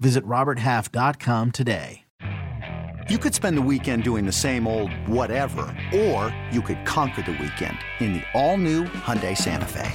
Visit 0.00 0.24
RobertHalf.com 0.24 1.50
today. 1.52 2.04
You 3.10 3.18
could 3.18 3.34
spend 3.34 3.58
the 3.58 3.62
weekend 3.62 4.02
doing 4.02 4.24
the 4.24 4.32
same 4.32 4.66
old 4.66 4.90
whatever, 5.06 5.76
or 5.94 6.34
you 6.50 6.62
could 6.62 6.86
conquer 6.86 7.20
the 7.20 7.32
weekend 7.32 7.76
in 8.00 8.14
the 8.14 8.22
all-new 8.32 8.84
Hyundai 8.84 9.36
Santa 9.36 9.66
Fe. 9.66 9.92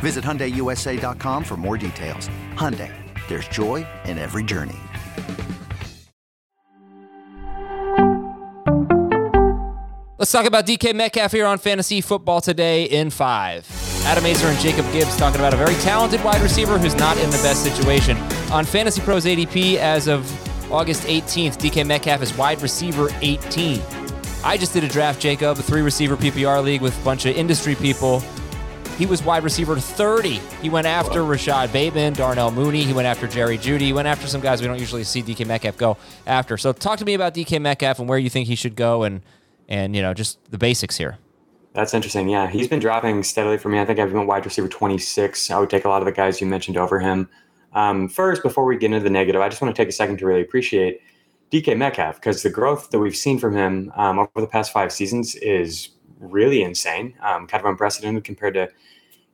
Visit 0.00 0.22
HyundaiUSA.com 0.22 1.42
for 1.42 1.56
more 1.56 1.78
details. 1.78 2.28
Hyundai, 2.52 2.92
there's 3.28 3.48
joy 3.48 3.86
in 4.04 4.18
every 4.18 4.44
journey. 4.44 4.76
Let's 10.18 10.32
talk 10.32 10.46
about 10.46 10.66
DK 10.66 10.94
Metcalf 10.94 11.32
here 11.32 11.46
on 11.46 11.56
Fantasy 11.58 12.00
Football 12.02 12.42
Today 12.42 12.84
in 12.84 13.08
five. 13.10 13.66
Adam 14.04 14.24
Aizer 14.24 14.50
and 14.50 14.58
Jacob 14.60 14.84
Gibbs 14.92 15.16
talking 15.16 15.40
about 15.40 15.54
a 15.54 15.56
very 15.56 15.74
talented 15.76 16.22
wide 16.22 16.40
receiver 16.40 16.78
who's 16.78 16.94
not 16.94 17.16
in 17.18 17.30
the 17.30 17.38
best 17.38 17.62
situation. 17.62 18.16
On 18.52 18.64
Fantasy 18.64 19.00
Pros 19.00 19.24
ADP 19.24 19.76
as 19.76 20.06
of 20.06 20.24
August 20.72 21.02
18th, 21.02 21.58
DK 21.58 21.84
Metcalf 21.84 22.22
is 22.22 22.36
wide 22.36 22.62
receiver 22.62 23.08
18. 23.20 23.82
I 24.44 24.56
just 24.56 24.72
did 24.72 24.84
a 24.84 24.88
draft, 24.88 25.20
Jacob, 25.20 25.58
a 25.58 25.62
three 25.62 25.82
receiver 25.82 26.16
PPR 26.16 26.62
league 26.62 26.80
with 26.80 26.98
a 27.00 27.04
bunch 27.04 27.26
of 27.26 27.36
industry 27.36 27.74
people. 27.74 28.22
He 28.98 29.04
was 29.04 29.22
wide 29.22 29.42
receiver 29.42 29.76
30. 29.76 30.40
He 30.62 30.70
went 30.70 30.86
after 30.86 31.24
Rashod 31.24 31.72
Bateman, 31.72 32.14
Darnell 32.14 32.52
Mooney. 32.52 32.84
He 32.84 32.92
went 32.92 33.06
after 33.06 33.26
Jerry 33.26 33.58
Jeudy. 33.58 33.80
He 33.80 33.92
went 33.92 34.06
after 34.06 34.28
some 34.28 34.40
guys 34.40 34.60
we 34.60 34.68
don't 34.68 34.78
usually 34.78 35.02
see 35.02 35.22
DK 35.22 35.44
Metcalf 35.44 35.76
go 35.76 35.96
after. 36.24 36.56
So 36.56 36.72
talk 36.72 37.00
to 37.00 37.04
me 37.04 37.14
about 37.14 37.34
DK 37.34 37.60
Metcalf 37.60 37.98
and 37.98 38.08
where 38.08 38.18
you 38.18 38.30
think 38.30 38.46
he 38.46 38.54
should 38.54 38.76
go 38.76 39.02
and 39.02 39.22
and 39.68 39.96
you 39.96 40.02
know 40.02 40.14
just 40.14 40.38
the 40.52 40.58
basics 40.58 40.96
here. 40.96 41.18
That's 41.74 41.92
interesting. 41.92 42.28
Yeah, 42.28 42.46
he's 42.46 42.68
been 42.68 42.78
dropping 42.78 43.22
steadily 43.24 43.58
for 43.58 43.68
me. 43.68 43.80
I 43.80 43.84
think 43.84 43.98
I've 43.98 44.12
been 44.12 44.26
wide 44.26 44.44
receiver 44.46 44.68
26. 44.68 45.50
I 45.50 45.58
would 45.58 45.68
take 45.68 45.84
a 45.84 45.88
lot 45.88 46.00
of 46.00 46.06
the 46.06 46.12
guys 46.12 46.40
you 46.40 46.46
mentioned 46.46 46.78
over 46.78 47.00
him. 47.00 47.28
Um, 47.72 48.08
first, 48.08 48.42
before 48.42 48.64
we 48.64 48.76
get 48.76 48.92
into 48.92 49.00
the 49.00 49.10
negative, 49.10 49.40
I 49.40 49.48
just 49.48 49.60
want 49.60 49.74
to 49.74 49.80
take 49.80 49.88
a 49.88 49.92
second 49.92 50.18
to 50.18 50.26
really 50.26 50.42
appreciate 50.42 51.00
DK 51.50 51.76
Metcalf 51.76 52.16
because 52.16 52.42
the 52.42 52.50
growth 52.50 52.90
that 52.90 52.98
we've 52.98 53.16
seen 53.16 53.38
from 53.38 53.54
him 53.54 53.92
um, 53.96 54.18
over 54.18 54.40
the 54.40 54.46
past 54.46 54.72
five 54.72 54.92
seasons 54.92 55.34
is 55.36 55.90
really 56.18 56.62
insane, 56.62 57.14
um, 57.22 57.46
kind 57.46 57.62
of 57.62 57.70
unprecedented 57.70 58.24
compared 58.24 58.54
to 58.54 58.68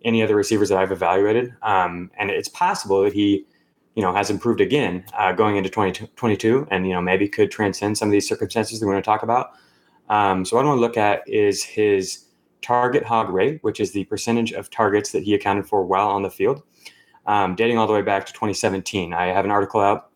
any 0.05 0.23
other 0.23 0.37
receivers 0.37 0.69
that 0.69 0.79
I've 0.79 0.93
evaluated. 0.93 1.55
Um, 1.63 2.11
and 2.19 2.31
it's 2.31 2.49
possible 2.49 3.03
that 3.05 3.13
he, 3.13 3.47
you 3.95 4.03
know, 4.03 4.13
has 4.13 4.31
improved 4.31 4.61
again 4.61 5.05
uh, 5.17 5.33
going 5.33 5.57
into 5.57 5.71
2022 5.71 6.67
and, 6.71 6.87
you 6.87 6.93
know, 6.93 7.01
maybe 7.01 7.29
could 7.29 7.51
transcend 7.51 7.97
some 7.97 8.09
of 8.09 8.13
these 8.13 8.29
circumstances 8.29 8.81
that 8.81 8.87
we're 8.87 8.95
going 8.95 9.03
to 9.03 9.07
talk 9.07 9.23
about. 9.23 9.53
Um, 10.09 10.45
so 10.45 10.57
what 10.57 10.65
I 10.65 10.69
want 10.69 10.79
to 10.79 10.81
look 10.81 10.97
at 10.97 11.27
is 11.29 11.63
his 11.63 12.27
target 12.61 13.05
hog 13.05 13.31
rate, 13.31 13.59
which 13.63 13.81
is 13.81 13.93
the 13.93 14.05
percentage 14.05 14.53
of 14.53 14.71
targets 14.71 15.13
that 15.13 15.23
he 15.23 15.35
accounted 15.35 15.67
for 15.67 15.85
while 15.85 16.09
on 16.09 16.23
the 16.23 16.31
field, 16.31 16.63
um, 17.27 17.55
dating 17.55 17.79
all 17.79 17.87
the 17.87 17.93
way 17.93 18.03
back 18.03 18.27
to 18.27 18.33
2017. 18.33 19.13
I 19.13 19.27
have 19.27 19.45
an 19.45 19.51
article 19.51 19.81
out 19.81 20.11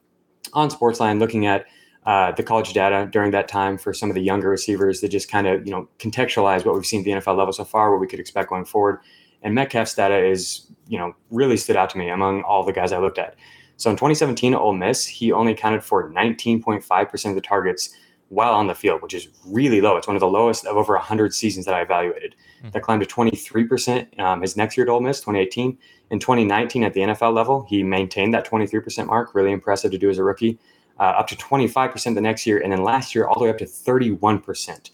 on 0.53 0.71
Sportsline 0.71 1.19
looking 1.19 1.47
at 1.47 1.67
uh, 2.05 2.33
the 2.33 2.43
college 2.43 2.73
data 2.73 3.09
during 3.11 3.33
that 3.33 3.49
time 3.49 3.77
for 3.77 3.93
some 3.93 4.09
of 4.09 4.15
the 4.15 4.23
younger 4.23 4.49
receivers 4.49 5.01
that 5.01 5.09
just 5.09 5.31
kind 5.31 5.47
of 5.47 5.67
you 5.67 5.73
know 5.73 5.89
contextualize 5.99 6.65
what 6.65 6.75
we've 6.75 6.87
seen 6.87 7.01
at 7.01 7.05
the 7.05 7.11
NFL 7.11 7.37
level 7.37 7.53
so 7.53 7.65
far, 7.65 7.91
what 7.91 8.01
we 8.01 8.07
could 8.07 8.21
expect 8.21 8.49
going 8.49 8.65
forward. 8.65 9.01
And 9.43 9.55
Metcalf's 9.55 9.95
data 9.95 10.25
is 10.25 10.67
you 10.87 10.99
know 10.99 11.15
really 11.31 11.57
stood 11.57 11.77
out 11.77 11.91
to 11.91 11.99
me 11.99 12.09
among 12.09 12.43
all 12.43 12.65
the 12.65 12.73
guys 12.73 12.93
I 12.93 12.99
looked 12.99 13.19
at. 13.19 13.35
So 13.77 13.91
in 13.91 13.97
2017 13.97 14.55
at 14.55 14.61
Ole 14.61 14.73
Miss, 14.73 15.05
he 15.05 15.33
only 15.33 15.53
accounted 15.53 15.85
for 15.85 16.11
19.5% 16.11 17.29
of 17.29 17.35
the 17.35 17.41
targets 17.43 17.95
while 18.29 18.55
on 18.55 18.67
the 18.67 18.75
field, 18.75 19.03
which 19.03 19.15
is 19.15 19.29
really 19.47 19.81
low. 19.81 19.97
It's 19.97 20.07
one 20.07 20.17
of 20.17 20.21
the 20.21 20.29
lowest 20.29 20.67
of 20.67 20.77
over 20.77 20.95
100 20.95 21.33
seasons 21.33 21.67
that 21.67 21.75
I 21.75 21.83
evaluated. 21.83 22.35
Mm-hmm. 22.59 22.71
That 22.71 22.83
climbed 22.83 23.03
to 23.03 23.09
23% 23.09 24.19
um, 24.19 24.43
his 24.43 24.57
next 24.57 24.77
year 24.77 24.87
at 24.87 24.91
Ole 24.91 25.01
Miss, 25.01 25.21
2018. 25.21 25.79
In 26.11 26.19
2019, 26.19 26.83
at 26.83 26.95
the 26.95 27.01
NFL 27.01 27.35
level, 27.35 27.67
he 27.69 27.83
maintained 27.83 28.35
that 28.35 28.47
23% 28.47 29.07
mark. 29.07 29.35
Really 29.35 29.53
impressive 29.53 29.93
to 29.93 29.99
do 29.99 30.11
as 30.11 30.19
a 30.19 30.25
rookie. 30.25 30.59
Uh, 30.99 31.03
up 31.03 31.27
to 31.29 31.37
25% 31.37 32.15
the 32.15 32.21
next 32.21 32.47
year, 32.47 32.59
and 32.59 32.73
then 32.73 32.83
last 32.83 33.15
year 33.15 33.27
all 33.27 33.39
the 33.39 33.45
way 33.45 33.51
up 33.51 33.59
to 33.59 33.67
31%. 33.67 34.91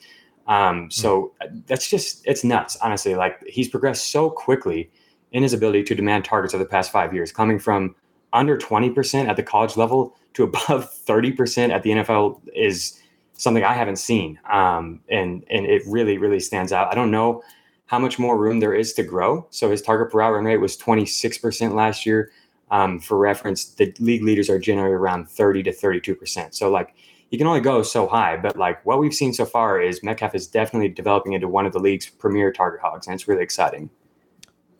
Um, 0.48 0.90
so 0.90 1.32
mm-hmm. 1.42 1.60
that's 1.66 1.88
just 1.88 2.26
it's 2.26 2.44
nuts, 2.44 2.76
honestly. 2.82 3.14
Like 3.14 3.42
he's 3.46 3.68
progressed 3.68 4.10
so 4.10 4.28
quickly 4.28 4.90
in 5.30 5.42
his 5.42 5.52
ability 5.52 5.84
to 5.84 5.94
demand 5.94 6.24
targets 6.24 6.54
over 6.54 6.62
the 6.62 6.68
past 6.68 6.92
five 6.92 7.14
years, 7.14 7.32
coming 7.32 7.58
from 7.58 7.94
under 8.32 8.56
20% 8.56 9.28
at 9.28 9.36
the 9.36 9.42
college 9.42 9.76
level 9.76 10.16
to 10.34 10.42
above 10.44 10.90
30% 11.06 11.70
at 11.70 11.82
the 11.82 11.90
NFL 11.90 12.40
is 12.54 13.00
something 13.34 13.64
I 13.64 13.74
haven't 13.74 13.96
seen. 13.96 14.38
Um, 14.50 15.00
and 15.08 15.44
and 15.50 15.66
it 15.66 15.82
really, 15.86 16.18
really 16.18 16.40
stands 16.40 16.72
out. 16.72 16.90
I 16.90 16.94
don't 16.94 17.10
know 17.10 17.42
how 17.86 17.98
much 17.98 18.18
more 18.18 18.38
room 18.38 18.60
there 18.60 18.74
is 18.74 18.92
to 18.94 19.02
grow. 19.02 19.46
So 19.50 19.70
his 19.70 19.82
target 19.82 20.10
per 20.10 20.18
route 20.18 20.32
run 20.32 20.44
rate 20.44 20.56
was 20.56 20.76
26% 20.78 21.74
last 21.74 22.06
year. 22.06 22.32
Um, 22.70 22.98
for 22.98 23.18
reference, 23.18 23.66
the 23.66 23.94
league 24.00 24.22
leaders 24.22 24.48
are 24.48 24.58
generally 24.58 24.94
around 24.94 25.28
30 25.28 25.62
to 25.64 25.72
32%. 25.72 26.54
So 26.54 26.70
like 26.70 26.94
you 27.28 27.36
can 27.36 27.46
only 27.46 27.60
go 27.60 27.82
so 27.82 28.06
high, 28.06 28.36
but 28.36 28.56
like 28.56 28.84
what 28.86 28.98
we've 28.98 29.12
seen 29.12 29.34
so 29.34 29.44
far 29.44 29.80
is 29.80 30.02
Metcalf 30.02 30.34
is 30.34 30.46
definitely 30.46 30.88
developing 30.88 31.34
into 31.34 31.48
one 31.48 31.66
of 31.66 31.72
the 31.72 31.78
league's 31.78 32.06
premier 32.06 32.52
target 32.52 32.80
hogs, 32.80 33.06
and 33.06 33.14
it's 33.14 33.26
really 33.26 33.42
exciting. 33.42 33.90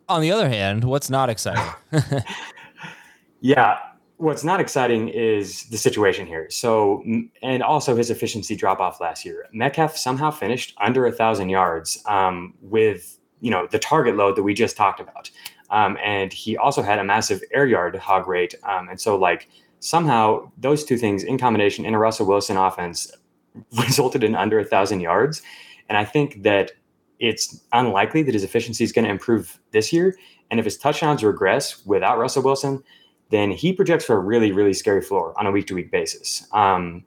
On 0.09 0.21
the 0.21 0.31
other 0.31 0.49
hand, 0.49 0.85
what's 0.85 1.09
not 1.09 1.31
exciting? 1.31 1.65
yeah, 3.41 3.79
what's 4.22 4.44
not 4.44 4.60
exciting 4.60 5.09
is 5.09 5.65
the 5.65 5.77
situation 5.77 6.28
here. 6.28 6.49
So, 6.49 7.03
and 7.43 7.60
also 7.60 7.97
his 7.97 8.09
efficiency 8.09 8.55
drop 8.55 8.78
off 8.78 9.00
last 9.00 9.25
year. 9.25 9.47
Metcalf 9.53 9.97
somehow 9.97 10.31
finished 10.31 10.75
under 10.81 11.06
a 11.06 11.12
thousand 11.12 11.49
yards 11.49 12.00
um, 12.06 12.55
with 12.61 13.19
you 13.41 13.50
know 13.50 13.66
the 13.66 13.81
target 13.81 14.16
load 14.16 14.37
that 14.37 14.44
we 14.44 14.55
just 14.55 14.77
talked 14.77 15.00
about, 15.00 15.28
um, 15.71 15.99
and 16.03 16.32
he 16.32 16.56
also 16.56 16.82
had 16.82 17.00
a 17.00 17.05
massive 17.05 17.43
air 17.53 17.66
yard 17.66 17.97
hog 17.97 18.28
rate. 18.28 18.55
Um, 18.62 18.88
and 18.88 19.00
so, 19.00 19.16
like 19.16 19.49
somehow 19.81 20.53
those 20.56 20.84
two 20.84 20.97
things 20.97 21.25
in 21.25 21.37
combination 21.37 21.84
in 21.84 21.93
a 21.93 21.99
Russell 21.99 22.27
Wilson 22.27 22.56
offense 22.56 23.11
resulted 23.72 24.22
in 24.22 24.37
under 24.37 24.61
a 24.61 24.65
thousand 24.65 25.00
yards. 25.00 25.43
And 25.88 25.99
I 25.99 26.05
think 26.05 26.44
that 26.44 26.71
it's 27.19 27.61
unlikely 27.72 28.22
that 28.22 28.34
his 28.34 28.44
efficiency 28.44 28.84
is 28.84 28.93
going 28.93 29.05
to 29.05 29.11
improve 29.11 29.59
this 29.72 29.93
year. 29.93 30.16
And 30.50 30.61
if 30.61 30.65
his 30.65 30.78
touchdowns 30.78 31.25
regress 31.25 31.84
without 31.84 32.19
Russell 32.19 32.44
Wilson, 32.44 32.84
then 33.32 33.50
he 33.50 33.72
projects 33.72 34.04
for 34.04 34.16
a 34.16 34.20
really, 34.20 34.53
really 34.53 34.75
scary 34.75 35.00
floor 35.00 35.32
on 35.38 35.47
a 35.47 35.50
week 35.50 35.66
to 35.66 35.75
week 35.75 35.91
basis. 35.91 36.47
Um, 36.53 37.04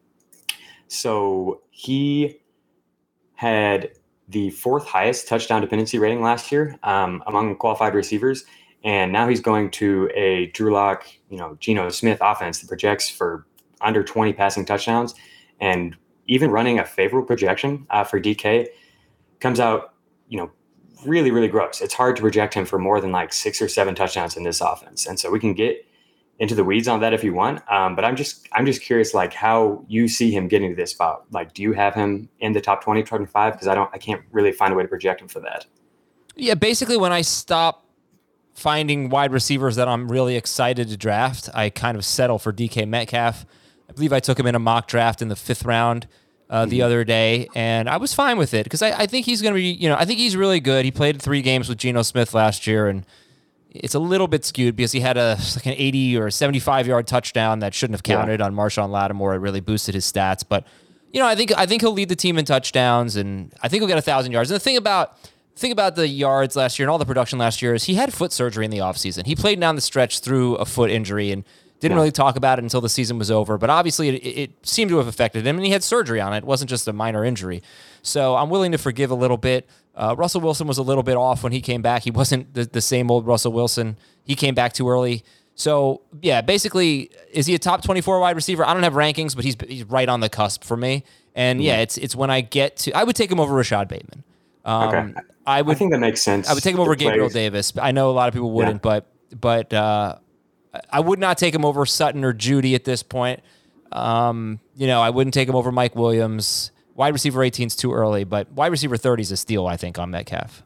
so 0.87 1.61
he 1.69 2.41
had 3.35 3.91
the 4.27 4.49
fourth 4.49 4.87
highest 4.87 5.27
touchdown 5.27 5.61
dependency 5.61 5.99
rating 5.99 6.23
last 6.23 6.51
year 6.51 6.79
um, 6.81 7.23
among 7.27 7.55
qualified 7.57 7.93
receivers. 7.93 8.43
And 8.83 9.11
now 9.11 9.27
he's 9.27 9.39
going 9.39 9.69
to 9.71 10.09
a 10.15 10.47
Drew 10.47 10.73
Lock, 10.73 11.05
you 11.29 11.37
know, 11.37 11.57
Geno 11.59 11.89
Smith 11.89 12.17
offense 12.21 12.59
that 12.59 12.67
projects 12.67 13.07
for 13.07 13.45
under 13.81 14.03
20 14.03 14.33
passing 14.33 14.65
touchdowns. 14.65 15.13
And 15.59 15.95
even 16.25 16.49
running 16.49 16.79
a 16.79 16.85
favorable 16.85 17.27
projection 17.27 17.85
uh, 17.91 18.03
for 18.03 18.19
DK 18.19 18.67
comes 19.39 19.59
out, 19.59 19.93
you 20.27 20.39
know, 20.39 20.51
really, 21.05 21.29
really 21.29 21.47
gross. 21.47 21.81
It's 21.81 21.93
hard 21.93 22.15
to 22.15 22.23
project 22.23 22.55
him 22.55 22.65
for 22.65 22.79
more 22.79 22.99
than 22.99 23.11
like 23.11 23.31
six 23.31 23.61
or 23.61 23.67
seven 23.67 23.93
touchdowns 23.93 24.35
in 24.35 24.43
this 24.43 24.59
offense. 24.59 25.05
And 25.05 25.19
so 25.19 25.29
we 25.29 25.39
can 25.39 25.53
get 25.53 25.85
into 26.39 26.53
the 26.55 26.63
weeds 26.63 26.87
on 26.87 26.99
that 26.99 27.13
if 27.13 27.23
you 27.23 27.33
want. 27.33 27.61
Um, 27.71 27.95
but 27.95 28.03
I'm 28.03 28.15
just 28.15 28.47
I'm 28.51 28.65
just 28.65 28.81
curious 28.81 29.13
like 29.13 29.33
how 29.33 29.83
you 29.87 30.07
see 30.07 30.31
him 30.31 30.47
getting 30.47 30.69
to 30.71 30.75
this 30.75 30.91
spot. 30.91 31.23
Like, 31.31 31.53
do 31.53 31.61
you 31.61 31.73
have 31.73 31.93
him 31.93 32.29
in 32.39 32.53
the 32.53 32.61
top 32.61 32.83
20, 32.83 33.03
25? 33.03 33.53
Because 33.53 33.67
I 33.67 33.75
don't 33.75 33.89
I 33.93 33.97
can't 33.97 34.21
really 34.31 34.51
find 34.51 34.73
a 34.73 34.75
way 34.75 34.83
to 34.83 34.89
project 34.89 35.21
him 35.21 35.27
for 35.27 35.39
that. 35.41 35.65
Yeah, 36.35 36.55
basically 36.55 36.97
when 36.97 37.13
I 37.13 37.21
stop 37.21 37.85
finding 38.53 39.09
wide 39.09 39.31
receivers 39.31 39.75
that 39.77 39.87
I'm 39.87 40.11
really 40.11 40.35
excited 40.35 40.89
to 40.89 40.97
draft, 40.97 41.49
I 41.53 41.69
kind 41.69 41.97
of 41.97 42.05
settle 42.05 42.39
for 42.39 42.51
DK 42.51 42.87
Metcalf. 42.87 43.45
I 43.89 43.93
believe 43.93 44.11
I 44.11 44.19
took 44.19 44.39
him 44.39 44.47
in 44.47 44.55
a 44.55 44.59
mock 44.59 44.87
draft 44.87 45.21
in 45.21 45.29
the 45.29 45.35
fifth 45.35 45.63
round. 45.63 46.07
Uh, 46.47 46.63
the 46.63 46.77
mm-hmm. 46.77 46.85
other 46.85 47.03
day, 47.03 47.49
and 47.55 47.89
I 47.89 47.97
was 47.97 48.13
fine 48.13 48.37
with 48.37 48.53
it 48.53 48.65
because 48.65 48.83
I, 48.83 48.91
I 48.91 49.05
think 49.07 49.25
he's 49.25 49.41
going 49.41 49.55
to 49.55 49.57
be, 49.57 49.63
you 49.63 49.89
know, 49.89 49.95
I 49.97 50.05
think 50.05 50.19
he's 50.19 50.37
really 50.37 50.59
good. 50.59 50.85
He 50.85 50.91
played 50.91 51.19
three 51.19 51.41
games 51.41 51.67
with 51.67 51.79
Geno 51.79 52.03
Smith 52.03 52.35
last 52.35 52.67
year, 52.67 52.87
and 52.87 53.03
it's 53.83 53.95
a 53.95 53.99
little 53.99 54.27
bit 54.27 54.45
skewed 54.45 54.75
because 54.75 54.91
he 54.91 54.99
had 54.99 55.17
a 55.17 55.37
like 55.55 55.65
an 55.65 55.75
80 55.77 56.17
or 56.17 56.31
75 56.31 56.87
yard 56.87 57.07
touchdown 57.07 57.59
that 57.59 57.73
shouldn't 57.73 57.95
have 57.95 58.03
counted 58.03 58.39
yeah. 58.39 58.45
on 58.45 58.55
Marshon 58.55 58.89
Lattimore. 58.89 59.35
It 59.35 59.39
really 59.39 59.59
boosted 59.59 59.95
his 59.95 60.11
stats, 60.11 60.43
but 60.47 60.65
you 61.11 61.21
know, 61.21 61.27
I 61.27 61.35
think 61.35 61.57
I 61.57 61.65
think 61.65 61.81
he'll 61.81 61.93
lead 61.93 62.09
the 62.09 62.15
team 62.15 62.37
in 62.37 62.43
touchdowns, 62.43 63.15
and 63.15 63.53
I 63.61 63.69
think 63.69 63.81
he'll 63.81 63.87
get 63.87 63.97
a 63.97 64.01
thousand 64.01 64.33
yards. 64.33 64.51
And 64.51 64.55
the 64.55 64.63
thing 64.63 64.75
about 64.75 65.17
thing 65.55 65.71
about 65.71 65.95
the 65.95 66.07
yards 66.07 66.57
last 66.57 66.77
year 66.77 66.85
and 66.85 66.91
all 66.91 66.97
the 66.97 67.05
production 67.05 67.39
last 67.39 67.61
year 67.61 67.73
is 67.73 67.85
he 67.85 67.95
had 67.95 68.13
foot 68.13 68.33
surgery 68.33 68.65
in 68.65 68.71
the 68.71 68.79
offseason. 68.79 69.25
He 69.25 69.33
played 69.33 69.59
down 69.59 69.75
the 69.75 69.81
stretch 69.81 70.19
through 70.19 70.55
a 70.55 70.65
foot 70.65 70.91
injury, 70.91 71.31
and 71.31 71.45
Didn't 71.81 71.95
Yeah. 71.95 72.01
really 72.01 72.11
talk 72.11 72.35
about 72.37 72.57
it 72.59 72.63
until 72.63 72.81
the 72.81 72.89
season 72.89 73.17
was 73.19 73.29
over, 73.29 73.57
but 73.57 73.69
obviously 73.69 74.09
it, 74.09 74.25
it 74.25 74.51
seemed 74.65 74.89
to 74.89 74.97
have 74.97 75.07
affected 75.07 75.45
him, 75.45 75.57
and 75.57 75.65
he 75.65 75.71
had 75.71 75.83
surgery 75.83 76.21
on 76.21 76.33
it. 76.33 76.37
It 76.37 76.43
wasn't 76.45 76.69
just 76.69 76.87
a 76.87 76.93
minor 76.93 77.23
injury. 77.25 77.61
So 78.01 78.35
I'm 78.35 78.49
willing 78.49 78.71
to 78.71 78.77
forgive 78.77 79.11
a 79.11 79.15
little 79.15 79.37
bit. 79.37 79.67
Uh, 79.95 80.15
Russell 80.17 80.41
Wilson 80.41 80.67
was 80.67 80.77
a 80.77 80.83
little 80.83 81.03
bit 81.03 81.15
off 81.17 81.43
when 81.43 81.51
he 81.51 81.61
came 81.61 81.81
back. 81.81 82.03
He 82.03 82.11
wasn't 82.11 82.53
the, 82.53 82.65
the 82.65 82.81
same 82.81 83.11
old 83.11 83.25
Russell 83.27 83.51
Wilson. 83.51 83.97
He 84.23 84.35
came 84.35 84.55
back 84.55 84.73
too 84.73 84.87
early. 84.89 85.23
So 85.55 86.01
yeah, 86.21 86.41
basically, 86.41 87.11
is 87.31 87.45
he 87.45 87.55
a 87.55 87.59
top 87.59 87.81
24 87.83 88.19
wide 88.19 88.35
receiver? 88.35 88.65
I 88.65 88.73
don't 88.73 88.83
have 88.83 88.93
rankings, 88.93 89.35
but 89.35 89.45
he's 89.45 89.55
he's 89.67 89.83
right 89.85 90.09
on 90.09 90.19
the 90.19 90.27
cusp 90.29 90.63
for 90.65 90.75
me. 90.75 91.03
And 91.33 91.61
yeah, 91.63 91.77
it's 91.77 91.97
it's 91.97 92.15
when 92.15 92.29
I 92.29 92.41
get 92.41 92.75
to 92.77 92.91
I 92.93 93.03
would 93.05 93.15
take 93.15 93.31
him 93.31 93.39
over 93.39 93.53
Rashod 93.53 93.87
Bateman. 93.87 94.23
Um, 94.65 94.87
Okay. 94.89 95.13
I 95.47 95.61
would 95.61 95.75
I 95.75 95.79
think 95.79 95.91
that 95.91 95.99
makes 95.99 96.21
sense. 96.21 96.49
I 96.49 96.53
would 96.53 96.63
take 96.63 96.73
him 96.73 96.81
over 96.81 96.95
Gabriel 96.95 97.29
Davis. 97.29 97.71
I 97.81 97.91
know 97.91 98.09
a 98.09 98.13
lot 98.13 98.27
of 98.27 98.33
people 98.33 98.51
wouldn't, 98.51 98.81
but 98.81 99.05
but 99.39 99.71
uh, 99.73 100.15
I 100.89 100.99
would 100.99 101.19
not 101.19 101.37
take 101.37 101.53
him 101.53 101.65
over 101.65 101.85
Sutton 101.85 102.23
or 102.23 102.33
Jeudy 102.33 102.75
at 102.75 102.83
this 102.83 103.03
point. 103.03 103.41
Um, 103.91 104.59
you 104.75 104.87
know, 104.87 105.01
I 105.01 105.09
wouldn't 105.09 105.33
take 105.33 105.47
him 105.47 105.55
over 105.55 105.71
Mike 105.71 105.95
Williams. 105.95 106.71
Wide 106.95 107.13
receiver 107.13 107.43
18 107.43 107.67
is 107.67 107.75
too 107.75 107.93
early, 107.93 108.23
but 108.23 108.51
wide 108.51 108.71
receiver 108.71 108.97
30 108.97 109.21
is 109.21 109.31
a 109.31 109.37
steal, 109.37 109.67
I 109.67 109.77
think, 109.77 109.99
on 109.99 110.11
Metcalf. 110.11 110.63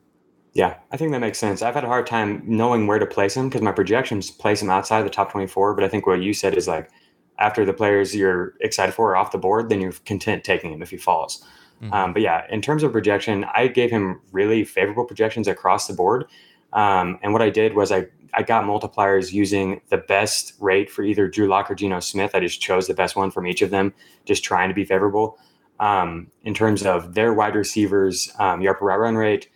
Yeah, 0.53 0.75
I 0.91 0.97
think 0.97 1.11
that 1.11 1.19
makes 1.19 1.37
sense. 1.37 1.61
I've 1.61 1.75
had 1.75 1.83
a 1.83 1.87
hard 1.87 2.07
time 2.07 2.43
knowing 2.45 2.87
where 2.87 2.99
to 2.99 3.05
place 3.05 3.35
him 3.35 3.49
because 3.49 3.61
my 3.61 3.71
projections 3.71 4.31
place 4.31 4.61
him 4.61 4.69
outside 4.69 5.03
the 5.03 5.09
top 5.09 5.31
24. 5.31 5.75
But 5.75 5.83
I 5.83 5.87
think 5.87 6.07
what 6.07 6.21
you 6.21 6.33
said 6.33 6.55
is 6.55 6.67
like 6.67 6.89
after 7.37 7.65
the 7.65 7.73
players 7.73 8.15
you're 8.15 8.55
excited 8.59 8.93
for 8.93 9.11
are 9.11 9.15
off 9.15 9.31
the 9.31 9.37
board, 9.37 9.69
then 9.69 9.79
you're 9.79 9.93
content 10.05 10.43
taking 10.43 10.73
him 10.73 10.81
if 10.81 10.89
he 10.89 10.97
falls. 10.97 11.43
Um, 11.91 12.13
but 12.13 12.21
yeah, 12.21 12.45
in 12.49 12.61
terms 12.61 12.83
of 12.83 12.91
projection, 12.91 13.45
I 13.55 13.67
gave 13.67 13.89
him 13.89 14.21
really 14.31 14.65
favorable 14.65 15.05
projections 15.05 15.47
across 15.47 15.87
the 15.87 15.93
board. 15.93 16.25
Um, 16.73 17.19
and 17.21 17.33
what 17.33 17.41
I 17.41 17.49
did 17.49 17.75
was 17.75 17.91
I, 17.91 18.07
I 18.33 18.43
got 18.43 18.65
multipliers 18.65 19.31
using 19.31 19.81
the 19.89 19.97
best 19.97 20.53
rate 20.59 20.89
for 20.91 21.03
either 21.03 21.27
Drew 21.27 21.47
Lock 21.47 21.71
or 21.71 21.75
Geno 21.75 21.99
Smith. 21.99 22.35
I 22.35 22.39
just 22.39 22.61
chose 22.61 22.87
the 22.87 22.93
best 22.93 23.15
one 23.15 23.31
from 23.31 23.47
each 23.47 23.61
of 23.61 23.69
them, 23.69 23.93
just 24.25 24.43
trying 24.43 24.69
to 24.69 24.75
be 24.75 24.85
favorable. 24.85 25.37
Um, 25.79 26.27
in 26.43 26.53
terms 26.53 26.85
of 26.85 27.13
their 27.13 27.33
wide 27.33 27.55
receivers, 27.55 28.31
um, 28.37 28.61
yard 28.61 28.79
per 28.79 28.85
route 28.85 28.99
run 28.99 29.15
rate, 29.15 29.49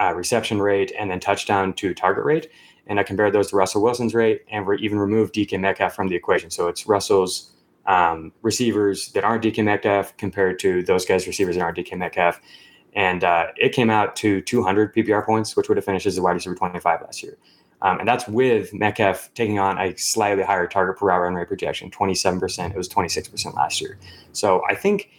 uh, 0.00 0.14
reception 0.14 0.60
rate, 0.60 0.92
and 0.98 1.10
then 1.10 1.20
touchdown 1.20 1.74
to 1.74 1.94
target 1.94 2.24
rate. 2.24 2.50
And 2.86 2.98
I 2.98 3.02
compared 3.02 3.32
those 3.34 3.50
to 3.50 3.56
Russell 3.56 3.82
Wilson's 3.82 4.14
rate 4.14 4.42
and 4.50 4.66
we 4.66 4.78
even 4.78 4.98
removed 4.98 5.34
DK 5.34 5.60
Metcalf 5.60 5.94
from 5.94 6.08
the 6.08 6.16
equation. 6.16 6.50
So 6.50 6.66
it's 6.66 6.86
Russell's 6.86 7.52
um, 7.86 8.32
receivers 8.42 9.12
that 9.12 9.22
aren't 9.22 9.44
DK 9.44 9.64
Metcalf 9.64 10.16
compared 10.16 10.58
to 10.60 10.82
those 10.82 11.04
guys' 11.04 11.26
receivers 11.26 11.56
that 11.56 11.62
aren't 11.62 11.76
DK 11.76 11.96
Metcalf. 11.96 12.40
And 12.94 13.22
uh, 13.22 13.48
it 13.56 13.70
came 13.72 13.90
out 13.90 14.16
to 14.16 14.40
200 14.40 14.94
PPR 14.94 15.24
points, 15.24 15.56
which 15.56 15.68
would 15.68 15.76
have 15.76 15.84
finished 15.84 16.06
as 16.06 16.18
a 16.18 16.22
wide 16.22 16.32
receiver 16.32 16.54
25 16.54 17.02
last 17.02 17.22
year. 17.22 17.36
Um, 17.82 17.98
and 17.98 18.08
that's 18.08 18.28
with 18.28 18.74
Metcalf 18.74 19.32
taking 19.34 19.58
on 19.58 19.78
a 19.78 19.96
slightly 19.96 20.42
higher 20.42 20.66
target 20.66 20.98
per 20.98 21.06
route 21.06 21.22
run 21.22 21.34
rate 21.34 21.48
projection, 21.48 21.90
27%. 21.90 22.70
It 22.70 22.76
was 22.76 22.88
26% 22.88 23.54
last 23.54 23.80
year. 23.80 23.98
So 24.32 24.62
I 24.68 24.74
think 24.74 25.10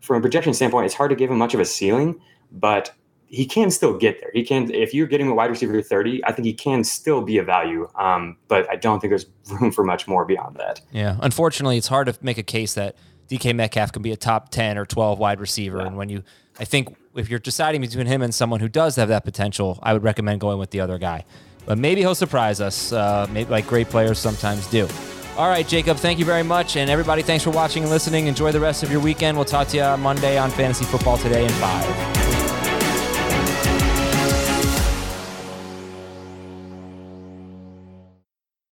from 0.00 0.16
a 0.16 0.20
projection 0.20 0.52
standpoint, 0.54 0.86
it's 0.86 0.94
hard 0.94 1.10
to 1.10 1.16
give 1.16 1.30
him 1.30 1.38
much 1.38 1.54
of 1.54 1.60
a 1.60 1.64
ceiling, 1.64 2.20
but 2.50 2.92
he 3.26 3.46
can 3.46 3.70
still 3.70 3.96
get 3.96 4.20
there. 4.20 4.30
He 4.34 4.42
can, 4.42 4.74
if 4.74 4.92
you're 4.92 5.06
getting 5.06 5.28
a 5.28 5.34
wide 5.34 5.50
receiver 5.50 5.80
30, 5.80 6.24
I 6.24 6.32
think 6.32 6.46
he 6.46 6.52
can 6.52 6.82
still 6.82 7.22
be 7.22 7.38
a 7.38 7.44
value. 7.44 7.88
Um, 7.94 8.36
but 8.48 8.68
I 8.68 8.74
don't 8.74 8.98
think 8.98 9.12
there's 9.12 9.26
room 9.60 9.70
for 9.70 9.84
much 9.84 10.08
more 10.08 10.24
beyond 10.24 10.56
that. 10.56 10.80
Yeah. 10.90 11.16
Unfortunately, 11.20 11.76
it's 11.76 11.86
hard 11.86 12.08
to 12.08 12.18
make 12.22 12.38
a 12.38 12.42
case 12.42 12.74
that 12.74 12.96
DK 13.30 13.54
Metcalf 13.54 13.92
can 13.92 14.02
be 14.02 14.10
a 14.10 14.16
top 14.16 14.50
10 14.50 14.76
or 14.76 14.84
12 14.84 15.18
wide 15.18 15.40
receiver. 15.40 15.80
And 15.80 15.96
when 15.96 16.08
you, 16.08 16.24
I 16.58 16.64
think 16.64 16.96
if 17.14 17.30
you're 17.30 17.38
deciding 17.38 17.80
between 17.80 18.06
him 18.06 18.22
and 18.22 18.34
someone 18.34 18.58
who 18.60 18.68
does 18.68 18.96
have 18.96 19.08
that 19.08 19.24
potential, 19.24 19.78
I 19.82 19.92
would 19.92 20.02
recommend 20.02 20.40
going 20.40 20.58
with 20.58 20.70
the 20.70 20.80
other 20.80 20.98
guy. 20.98 21.24
But 21.64 21.78
maybe 21.78 22.00
he'll 22.00 22.16
surprise 22.16 22.60
us, 22.60 22.92
uh, 22.92 23.28
maybe 23.30 23.50
like 23.50 23.66
great 23.66 23.88
players 23.88 24.18
sometimes 24.18 24.66
do. 24.66 24.88
All 25.36 25.48
right, 25.48 25.66
Jacob, 25.66 25.96
thank 25.96 26.18
you 26.18 26.24
very 26.24 26.42
much. 26.42 26.76
And 26.76 26.90
everybody, 26.90 27.22
thanks 27.22 27.44
for 27.44 27.50
watching 27.50 27.84
and 27.84 27.90
listening. 27.90 28.26
Enjoy 28.26 28.50
the 28.50 28.60
rest 28.60 28.82
of 28.82 28.90
your 28.90 29.00
weekend. 29.00 29.36
We'll 29.36 29.44
talk 29.44 29.68
to 29.68 29.76
you 29.76 29.96
Monday 30.02 30.36
on 30.36 30.50
Fantasy 30.50 30.84
Football 30.84 31.16
Today 31.16 31.44
in 31.44 31.50
5. 31.50 32.19